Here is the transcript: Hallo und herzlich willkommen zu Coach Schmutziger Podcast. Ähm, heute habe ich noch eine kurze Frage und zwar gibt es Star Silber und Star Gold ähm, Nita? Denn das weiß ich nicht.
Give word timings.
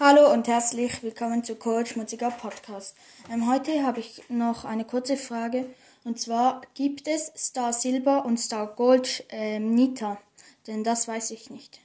Hallo 0.00 0.32
und 0.32 0.48
herzlich 0.48 1.04
willkommen 1.04 1.44
zu 1.44 1.54
Coach 1.54 1.92
Schmutziger 1.92 2.32
Podcast. 2.32 2.96
Ähm, 3.32 3.48
heute 3.48 3.86
habe 3.86 4.00
ich 4.00 4.24
noch 4.28 4.64
eine 4.64 4.84
kurze 4.84 5.16
Frage 5.16 5.66
und 6.02 6.20
zwar 6.20 6.62
gibt 6.74 7.06
es 7.06 7.30
Star 7.36 7.72
Silber 7.72 8.24
und 8.24 8.40
Star 8.40 8.66
Gold 8.74 9.24
ähm, 9.28 9.72
Nita? 9.72 10.18
Denn 10.66 10.82
das 10.82 11.06
weiß 11.06 11.30
ich 11.30 11.48
nicht. 11.48 11.78